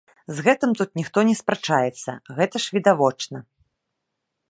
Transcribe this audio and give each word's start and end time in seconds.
З 0.37 0.45
гэтым 0.45 0.71
тут 0.79 0.89
ніхто 1.01 1.19
не 1.27 1.35
спрачаецца, 1.43 2.11
гэта 2.41 2.55
ж 2.67 2.79
відавочна. 2.79 3.37